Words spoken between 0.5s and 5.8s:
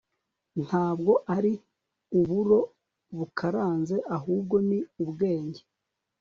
ntabwo ari uburo bakaranze ahubwo ni ubwenge